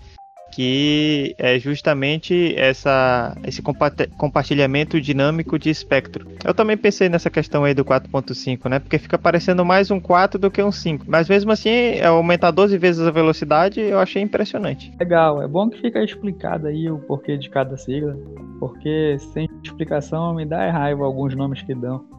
[0.52, 6.26] Que é justamente essa, esse compartilhamento dinâmico de espectro.
[6.44, 8.78] Eu também pensei nessa questão aí do 4.5, né?
[8.78, 11.04] Porque fica parecendo mais um 4 do que um 5.
[11.06, 14.92] Mas mesmo assim, é aumentar 12 vezes a velocidade, eu achei impressionante.
[14.98, 18.16] Legal, é bom que fica explicado aí o porquê de cada sigla.
[18.58, 22.17] Porque sem explicação me dá raiva alguns nomes que dão.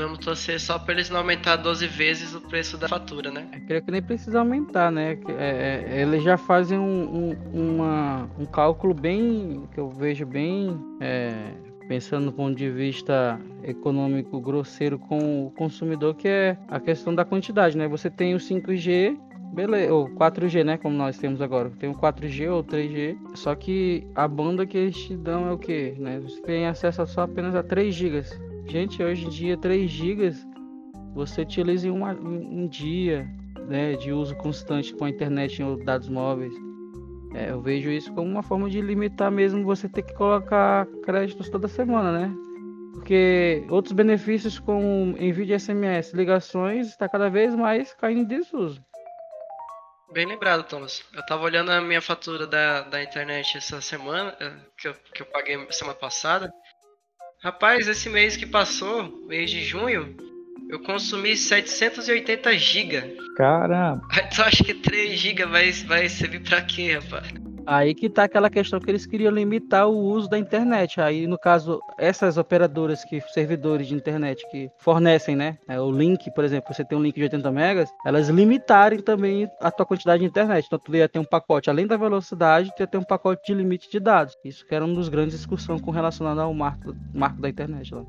[0.00, 3.46] Vamos torcer só para eles não aumentar 12 vezes o preço da fatura, né?
[3.52, 5.18] Eu creio que nem precisa aumentar, né?
[5.38, 10.74] É, é, eles já fazem um, um, uma, um cálculo bem, que eu vejo bem,
[11.02, 11.52] é,
[11.86, 17.22] pensando do ponto de vista econômico grosseiro com o consumidor, que é a questão da
[17.22, 17.86] quantidade, né?
[17.86, 19.18] Você tem o 5G,
[19.52, 20.78] beleza, ou 4G, né?
[20.78, 21.68] Como nós temos agora.
[21.78, 25.58] Tem o 4G ou 3G, só que a banda que eles te dão é o
[25.58, 26.18] que, né?
[26.20, 30.32] Você tem acesso só apenas a 3 GB Gente, hoje em dia 3 GB
[31.14, 33.28] você utiliza em uma, um dia
[33.66, 36.54] né, de uso constante com a internet e dados móveis.
[37.34, 41.48] É, eu vejo isso como uma forma de limitar mesmo você ter que colocar créditos
[41.48, 42.34] toda semana, né?
[42.92, 48.84] Porque outros benefícios como envio de SMS, ligações, está cada vez mais caindo em desuso.
[50.12, 51.04] Bem lembrado, Thomas.
[51.14, 55.22] Eu tava olhando a minha fatura da, da internet essa semana, eh, que eu, que
[55.22, 56.52] eu paguei semana passada.
[57.42, 60.14] Rapaz, esse mês que passou, mês de junho,
[60.68, 63.16] eu consumi 780 GB.
[63.34, 64.06] Caramba!
[64.34, 67.39] Tu acha que 3 GB vai, vai servir pra quê, rapaz?
[67.66, 71.00] Aí que tá aquela questão que eles queriam limitar o uso da internet.
[71.00, 75.58] Aí, no caso, essas operadoras que, servidores de internet que fornecem, né?
[75.68, 79.48] É, o link, por exemplo, você tem um link de 80 megas, elas limitarem também
[79.60, 80.66] a tua quantidade de internet.
[80.66, 83.54] Então, tu ia ter um pacote, além da velocidade, tu ia ter um pacote de
[83.54, 84.36] limite de dados.
[84.44, 88.04] Isso que era uma dos grandes discussões com relacionado ao marco, marco da internet lá.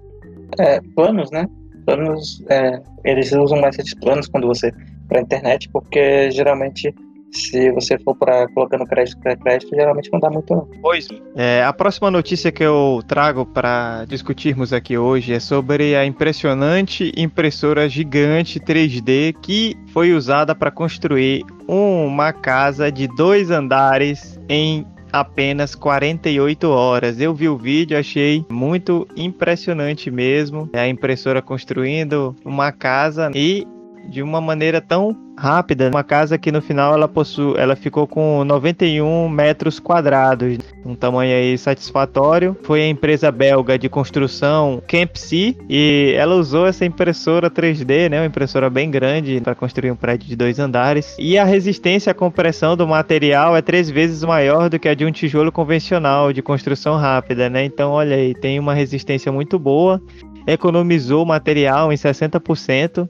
[0.60, 1.48] É, planos, né?
[1.86, 4.72] Planos, é, eles usam mais esses planos quando você
[5.08, 6.96] para internet, porque geralmente
[7.32, 10.68] se você for para colocando crédito para crédito, geralmente não dá muito não.
[10.82, 11.08] Pois.
[11.36, 17.12] É, a próxima notícia que eu trago para discutirmos aqui hoje é sobre a impressionante
[17.16, 25.76] impressora gigante 3D que foi usada para construir uma casa de dois andares em apenas
[25.76, 27.20] 48 horas.
[27.20, 30.70] Eu vi o vídeo, achei muito impressionante mesmo.
[30.74, 33.68] A impressora construindo uma casa e
[34.08, 35.90] de uma maneira tão rápida.
[35.90, 41.36] Uma casa que no final ela possui, ela ficou com 91 metros quadrados, um tamanho
[41.36, 42.56] aí satisfatório.
[42.64, 48.28] Foi a empresa belga de construção Campsy e ela usou essa impressora 3D, né, uma
[48.28, 51.16] impressora bem grande para construir um prédio de dois andares.
[51.18, 55.06] E a resistência à compressão do material é três vezes maior do que a de
[55.06, 57.64] um tijolo convencional de construção rápida, né?
[57.66, 60.02] Então, olha aí, tem uma resistência muito boa
[60.48, 63.08] economizou material em 60%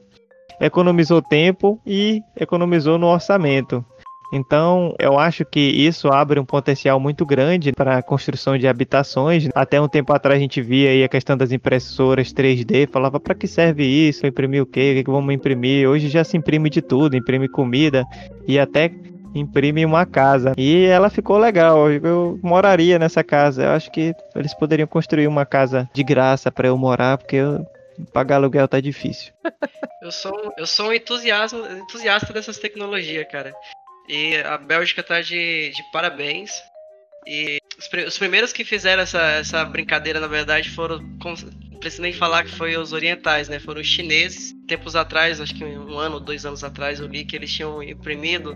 [0.61, 3.83] economizou tempo e economizou no orçamento.
[4.33, 9.49] Então, eu acho que isso abre um potencial muito grande para a construção de habitações.
[9.53, 13.35] Até um tempo atrás a gente via aí a questão das impressoras 3D, falava para
[13.35, 15.89] que serve isso, imprimir o quê, o que, que vamos imprimir?
[15.89, 18.05] Hoje já se imprime de tudo, imprime comida
[18.47, 18.89] e até
[19.35, 20.53] imprime uma casa.
[20.57, 23.63] E ela ficou legal, eu moraria nessa casa.
[23.63, 27.65] Eu acho que eles poderiam construir uma casa de graça para eu morar, porque eu
[28.13, 29.33] pagar aluguel tá difícil.
[30.01, 33.53] eu sou, eu sou um entusiasta, dessas tecnologias, cara.
[34.07, 36.51] E a Bélgica tá de, de parabéns.
[37.27, 40.99] E os, os, primeiros que fizeram essa, essa brincadeira, na verdade, foram.
[40.99, 43.59] Não preciso nem falar que foi os orientais, né?
[43.59, 44.53] Foram os chineses.
[44.67, 48.55] Tempos atrás, acho que um ano dois anos atrás, eu li que eles tinham imprimido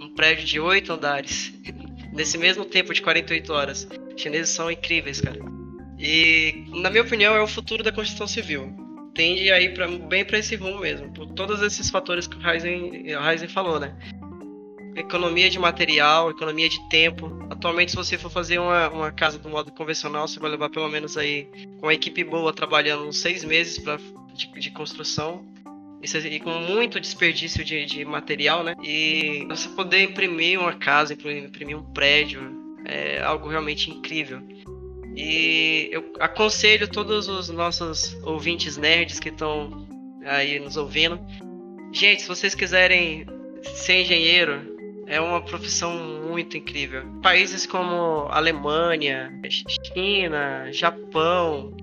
[0.00, 1.52] um prédio de oito andares.
[2.12, 3.88] Nesse mesmo tempo de 48 horas.
[4.14, 5.38] Os chineses são incríveis, cara.
[5.98, 8.81] E, na minha opinião, é o futuro da construção civil.
[9.14, 12.40] Tende a ir pra, bem para esse rumo mesmo, por todos esses fatores que o
[12.40, 13.94] Ryzen, o Ryzen falou, né?
[14.96, 17.30] Economia de material, economia de tempo.
[17.50, 20.88] Atualmente, se você for fazer uma, uma casa do modo convencional, você vai levar pelo
[20.88, 21.48] menos aí,
[21.82, 23.98] uma equipe boa, trabalhando uns seis meses pra,
[24.34, 25.44] de, de construção.
[26.02, 28.74] E com muito desperdício de, de material, né?
[28.82, 32.40] E você poder imprimir uma casa, imprimir um prédio,
[32.84, 34.42] é algo realmente incrível.
[35.16, 39.86] E eu aconselho todos os nossos ouvintes nerds que estão
[40.24, 41.20] aí nos ouvindo.
[41.92, 43.26] Gente, se vocês quiserem
[43.62, 44.72] ser engenheiro,
[45.06, 45.92] é uma profissão
[46.28, 47.04] muito incrível.
[47.22, 51.76] Países como Alemanha, China, Japão,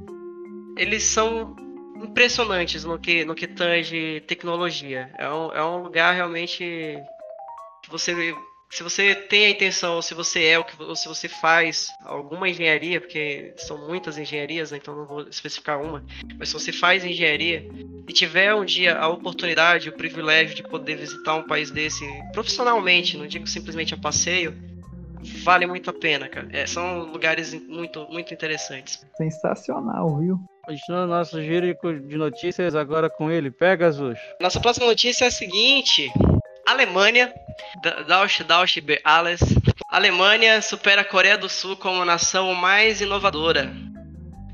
[0.77, 1.55] eles são
[2.03, 5.11] impressionantes no que, no que tange tecnologia.
[5.17, 6.97] É um, é um lugar realmente
[7.83, 8.33] que você
[8.69, 13.01] se você tem a intenção, ou se você é, ou se você faz alguma engenharia,
[13.01, 16.03] porque são muitas engenharias, né, então não vou especificar uma,
[16.37, 17.67] mas se você faz engenharia
[18.07, 23.17] e tiver um dia a oportunidade, o privilégio de poder visitar um país desse profissionalmente,
[23.17, 24.55] não digo simplesmente a passeio,
[25.43, 26.47] vale muito a pena, cara.
[26.51, 29.05] É, são lugares muito, muito interessantes.
[29.17, 30.39] Sensacional, viu?
[30.63, 31.65] Continuando nosso giro
[32.07, 34.19] de notícias agora com ele, Pegasus.
[34.39, 36.11] Nossa próxima notícia é a seguinte:
[36.69, 37.33] Alemanha,
[38.07, 39.39] Dausch, Dausch, Alles.
[39.89, 43.75] Alemanha supera a Coreia do Sul como nação mais inovadora.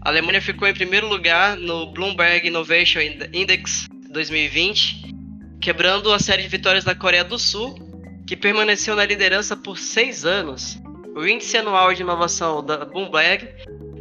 [0.01, 3.01] A Alemanha ficou em primeiro lugar no Bloomberg Innovation
[3.33, 5.13] Index 2020,
[5.59, 7.75] quebrando a série de vitórias da Coreia do Sul,
[8.25, 10.81] que permaneceu na liderança por seis anos.
[11.17, 13.45] O índice anual de inovação da Bloomberg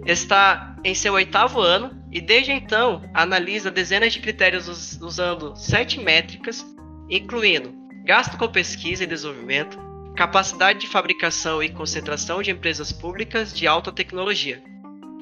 [0.06, 4.68] está em seu oitavo ano e desde então analisa dezenas de critérios
[5.02, 6.64] usando sete métricas,
[7.10, 9.78] incluindo gasto com pesquisa e desenvolvimento,
[10.14, 14.62] capacidade de fabricação e concentração de empresas públicas de alta tecnologia.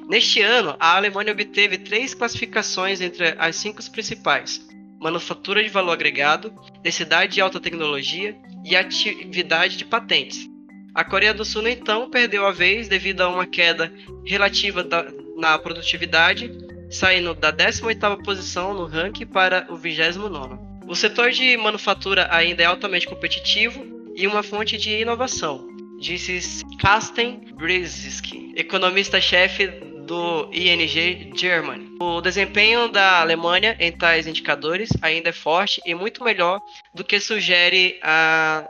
[0.09, 4.61] Neste ano, a Alemanha obteve três classificações entre as cinco principais:
[4.99, 10.45] manufatura de valor agregado, densidade de alta tecnologia e atividade de patentes.
[10.93, 13.91] A Coreia do Sul, então, perdeu a vez devido a uma queda
[14.25, 15.05] relativa da,
[15.37, 16.51] na produtividade,
[16.91, 20.72] saindo da 18ª posição no ranking para o 29º.
[20.87, 25.65] O setor de manufatura ainda é altamente competitivo e uma fonte de inovação,
[25.99, 29.67] disse Carsten Brzezinski, economista-chefe
[30.05, 31.95] do ING Germany.
[31.99, 36.59] O desempenho da Alemanha em tais indicadores ainda é forte e muito melhor
[36.93, 38.67] do que sugere a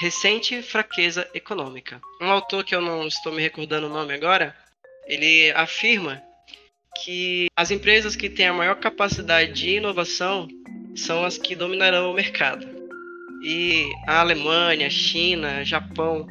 [0.00, 2.00] recente fraqueza econômica.
[2.20, 4.56] Um autor que eu não estou me recordando o nome agora,
[5.06, 6.22] ele afirma
[7.04, 10.46] que as empresas que têm a maior capacidade de inovação
[10.94, 12.66] são as que dominarão o mercado.
[13.42, 16.26] E a Alemanha, China, Japão,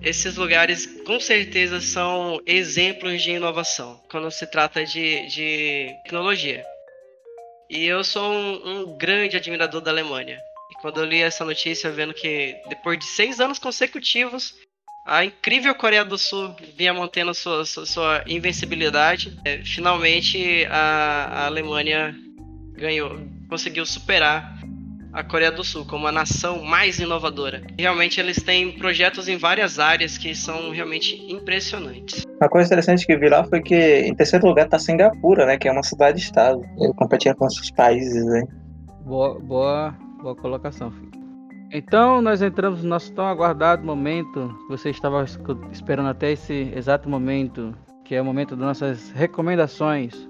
[0.00, 6.64] esses lugares com certeza são exemplos de inovação quando se trata de, de tecnologia.
[7.70, 10.38] E eu sou um, um grande admirador da Alemanha.
[10.70, 14.54] E quando eu li essa notícia, vendo que depois de seis anos consecutivos,
[15.06, 21.46] a incrível Coreia do Sul vinha mantendo sua, sua, sua invencibilidade, é, finalmente a, a
[21.46, 22.14] Alemanha
[22.72, 24.58] ganhou, conseguiu superar
[25.14, 27.62] a Coreia do Sul como a nação mais inovadora.
[27.78, 32.24] Realmente eles têm projetos em várias áreas que são realmente impressionantes.
[32.40, 35.68] Uma coisa interessante que vi lá foi que em terceiro lugar está Singapura, né, que
[35.68, 36.60] é uma cidade-estado.
[36.78, 38.44] Ele competia com esses países aí.
[39.04, 41.12] Boa, boa, boa colocação, filho.
[41.72, 44.52] Então nós entramos no nosso tão aguardado momento.
[44.68, 45.24] Você estava
[45.70, 47.72] esperando até esse exato momento,
[48.04, 50.28] que é o momento das nossas recomendações.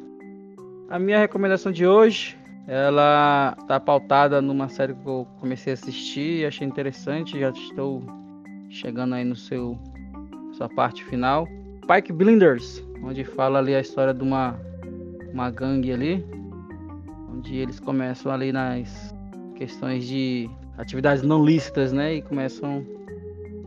[0.90, 6.40] A minha recomendação de hoje ela tá pautada numa série que eu comecei a assistir
[6.40, 7.38] e achei interessante.
[7.38, 8.02] Já estou
[8.70, 9.78] chegando aí no seu
[10.52, 11.46] sua parte final.
[11.86, 14.58] Pike Blinders, onde fala ali a história de uma
[15.32, 16.24] uma gangue ali,
[17.28, 19.12] onde eles começam ali nas
[19.56, 20.48] questões de
[20.78, 22.86] atividades não lícitas, né, e começam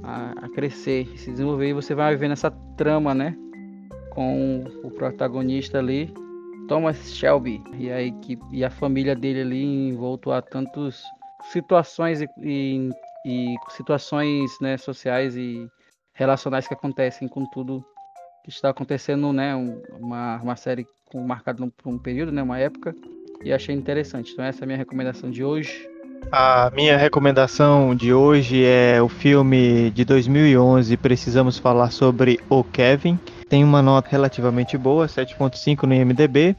[0.01, 1.69] a, a crescer, se desenvolver.
[1.69, 3.35] E você vai vendo essa trama, né,
[4.11, 6.13] com o protagonista ali
[6.67, 11.01] Thomas Shelby e a equipe e a família dele ali envolto a tantas
[11.51, 12.89] situações e, e,
[13.25, 15.67] e situações né, sociais e
[16.13, 17.85] relacionais que acontecem com tudo
[18.43, 19.55] que está acontecendo, né?
[19.99, 22.41] Uma, uma série com, marcada por um período, né?
[22.41, 22.95] Uma época
[23.43, 24.33] e achei interessante.
[24.33, 25.89] Então essa é a minha recomendação de hoje.
[26.31, 33.17] A minha recomendação de hoje é o filme de 2011 Precisamos Falar sobre O Kevin
[33.49, 36.55] tem uma nota relativamente boa, 7.5 no IMDb.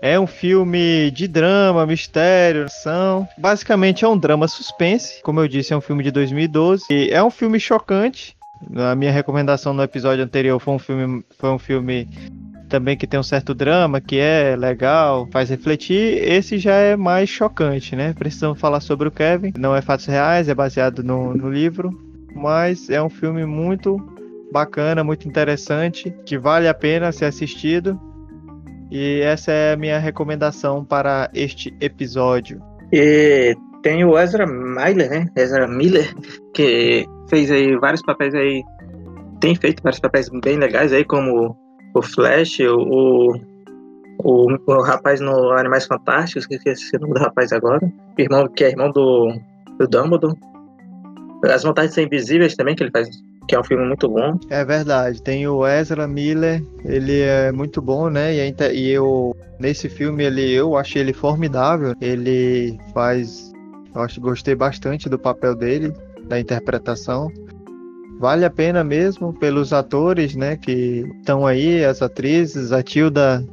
[0.00, 3.26] É um filme de drama, mistério, ação.
[3.36, 5.20] Basicamente é um drama suspense.
[5.22, 6.84] Como eu disse, é um filme de 2012.
[6.88, 8.36] E é um filme chocante.
[8.76, 12.08] A minha recomendação no episódio anterior foi um filme, foi um filme
[12.68, 16.22] também que tem um certo drama, que é legal, faz refletir.
[16.22, 18.12] Esse já é mais chocante, né?
[18.12, 19.52] Precisamos falar sobre o Kevin.
[19.58, 21.90] Não é fatos reais, é baseado no, no livro.
[22.34, 23.98] Mas é um filme muito
[24.52, 27.98] bacana, muito interessante, que vale a pena ser assistido.
[28.90, 32.60] E essa é a minha recomendação para este episódio.
[32.92, 35.26] E tem o Ezra Miller, né?
[35.36, 36.14] Ezra Miller,
[36.54, 38.62] que fez aí vários papéis aí,
[39.40, 41.56] tem feito vários papéis bem legais aí, como
[41.94, 43.32] o Flash, o,
[44.24, 47.80] o, o rapaz no Animais Fantásticos, que esqueci o nome do rapaz agora,
[48.16, 49.32] irmão, que é irmão do,
[49.78, 50.36] do Dumbledore.
[51.44, 53.08] As Vantagens São Invisíveis também, que ele faz
[53.48, 54.38] que é um filme muito bom.
[54.50, 58.34] É verdade, tem o Ezra Miller, ele é muito bom, né?
[58.34, 61.94] E, e eu nesse filme ele eu achei ele formidável.
[62.00, 63.50] Ele faz,
[63.94, 65.92] eu acho, gostei bastante do papel dele,
[66.28, 67.32] da interpretação.
[68.20, 73.44] Vale a pena mesmo pelos atores, né, que estão aí, as atrizes, a Tilda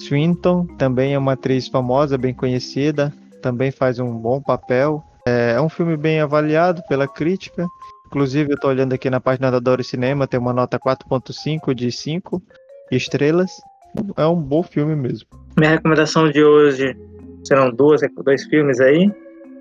[0.00, 5.04] Swinton também é uma atriz famosa, bem conhecida, também faz um bom papel.
[5.26, 7.66] É, é um filme bem avaliado pela crítica
[8.08, 11.92] Inclusive, eu estou olhando aqui na página da Doro Cinema, tem uma nota 4.5 de
[11.92, 12.42] 5
[12.90, 13.50] estrelas.
[14.16, 15.28] É um bom filme mesmo.
[15.58, 16.96] Minha recomendação de hoje
[17.44, 19.12] serão duas, dois filmes aí.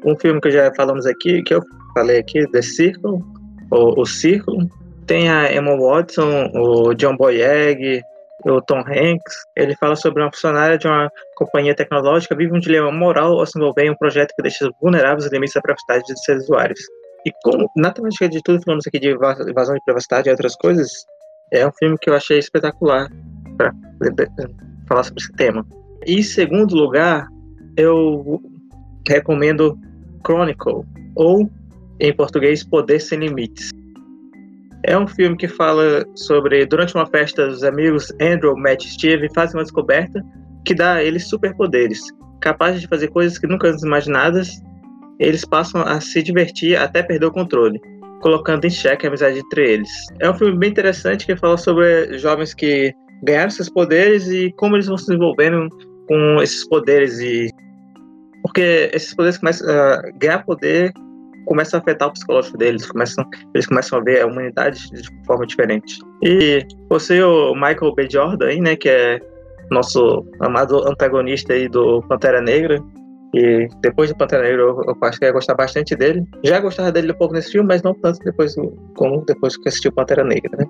[0.05, 1.61] Um filme que já falamos aqui, que eu
[1.93, 3.21] falei aqui, The Circle,
[3.69, 4.69] ou O Círculo.
[5.05, 8.01] Tem a Emma Watson, o John Boyega,
[8.45, 12.91] o Tom Hanks, ele fala sobre uma funcionária de uma companhia tecnológica vive um dilema
[12.91, 16.23] moral ao se envolver em um projeto que deixa vulneráveis os limites da privacidade de
[16.23, 16.79] seus usuários.
[17.25, 20.89] E como, na temática de tudo, falamos aqui de invasão de privacidade e outras coisas,
[21.51, 23.09] é um filme que eu achei espetacular
[23.57, 23.73] para
[24.87, 25.65] falar sobre esse tema.
[26.05, 27.27] E em segundo lugar,
[27.75, 28.41] eu
[29.07, 29.77] recomendo
[30.25, 30.83] Chronicle,
[31.15, 31.49] ou
[31.99, 33.71] em português, Poder Sem Limites.
[34.83, 39.27] É um filme que fala sobre, durante uma festa, os amigos Andrew, Matt e Steve
[39.33, 40.23] fazem uma descoberta
[40.63, 41.99] que dá a eles superpoderes,
[42.41, 44.61] capazes de fazer coisas que nunca antes imaginadas.
[45.19, 47.79] Eles passam a se divertir até perder o controle,
[48.21, 49.89] colocando em xeque a amizade entre eles.
[50.19, 52.93] É um filme bem interessante que fala sobre jovens que
[53.23, 55.69] ganharam esses poderes e como eles vão se desenvolvendo
[56.07, 57.49] com esses poderes e
[58.43, 60.93] porque esses poderes começam a uh, ganhar poder
[61.47, 65.45] começa a afetar o psicológico deles, começam, eles começam a ver a humanidade de forma
[65.45, 65.97] diferente.
[66.23, 68.07] E você, o Michael B.
[68.11, 69.19] Jordan, aí, né, que é
[69.71, 72.77] nosso amado antagonista aí do Pantera Negra,
[73.33, 76.25] e depois do Pantera Negra eu, eu acho que ia gostar bastante dele.
[76.43, 78.55] Já gostava dele um pouco nesse filme, mas não tanto depois
[78.95, 80.65] como depois que assistiu Pantera Negra, né?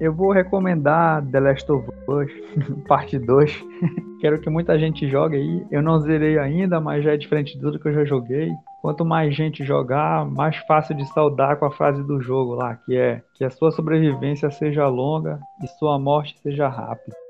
[0.00, 2.32] Eu vou recomendar The Last of Us,
[2.88, 3.64] parte 2.
[4.20, 5.66] Quero que muita gente jogue aí.
[5.70, 8.50] Eu não zerei ainda, mas já é diferente de tudo que eu já joguei.
[8.80, 12.96] Quanto mais gente jogar, mais fácil de saudar com a frase do jogo lá, que
[12.96, 17.21] é que a sua sobrevivência seja longa e sua morte seja rápida.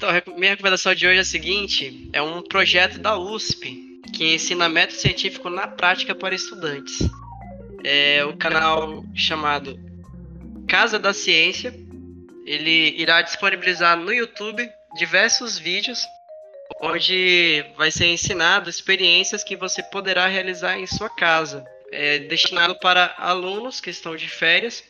[0.00, 4.66] Então, minha recomendação de hoje é a seguinte: é um projeto da USP que ensina
[4.66, 7.06] método científico na prática para estudantes.
[7.84, 9.78] É o canal chamado
[10.66, 11.74] Casa da Ciência.
[12.46, 16.02] Ele irá disponibilizar no YouTube diversos vídeos
[16.80, 21.62] onde vai ser ensinado experiências que você poderá realizar em sua casa.
[21.92, 24.82] É destinado para alunos que estão de férias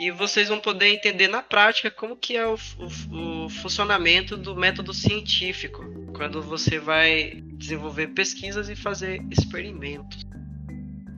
[0.00, 4.56] e vocês vão poder entender na prática como que é o, o, o funcionamento do
[4.56, 5.84] método científico
[6.14, 10.26] quando você vai desenvolver pesquisas e fazer experimentos.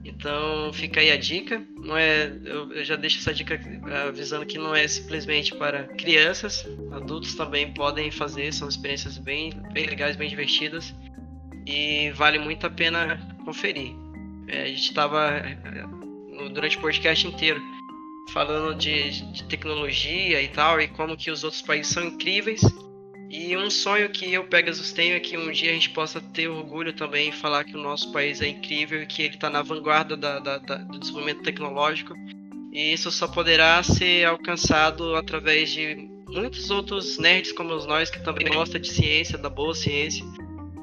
[0.03, 1.65] Então fica aí a dica.
[1.77, 3.57] Não é, eu, eu, já deixo essa dica
[4.05, 8.51] avisando que não é simplesmente para crianças, adultos também podem fazer.
[8.51, 10.93] São experiências bem, bem legais, bem divertidas
[11.65, 13.95] e vale muito a pena conferir.
[14.49, 15.57] É, a gente estava é,
[16.51, 17.72] durante o podcast inteiro
[18.31, 22.61] falando de, de tecnologia e tal e como que os outros países são incríveis
[23.35, 26.47] e um sonho que eu, Pegasus, tenho é que um dia a gente possa ter
[26.47, 29.63] orgulho também e falar que o nosso país é incrível e que ele está na
[29.63, 32.13] vanguarda da, da, da, do desenvolvimento tecnológico.
[32.71, 38.47] E isso só poderá ser alcançado através de muitos outros nerds como nós, que também
[38.49, 40.23] gostam de ciência, da boa ciência,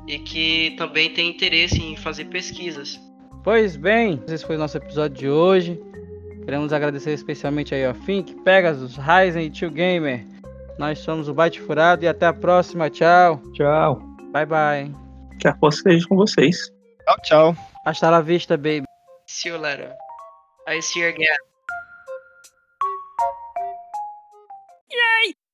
[0.08, 2.98] e que também tem interesse em fazer pesquisas.
[3.44, 5.80] Pois bem, esse foi o nosso episódio de hoje.
[6.44, 10.24] Queremos agradecer especialmente aí ao Fink, Pegasus, Ryzen e Tio Gamer
[10.80, 12.88] nós somos o Byte Furado e até a próxima.
[12.88, 13.36] Tchau.
[13.52, 13.96] Tchau.
[14.32, 14.94] Bye bye.
[15.38, 16.72] Que a força esteja com vocês.
[17.04, 17.56] Tchau, tchau.
[17.84, 18.84] Hasta la vista, baby.
[19.26, 19.92] See you later.
[20.66, 21.49] I see you again.